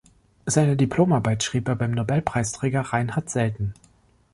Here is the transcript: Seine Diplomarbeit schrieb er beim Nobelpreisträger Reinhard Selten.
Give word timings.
Seine 0.47 0.77
Diplomarbeit 0.77 1.43
schrieb 1.43 1.67
er 1.67 1.75
beim 1.75 1.91
Nobelpreisträger 1.91 2.81
Reinhard 2.81 3.29
Selten. 3.29 3.75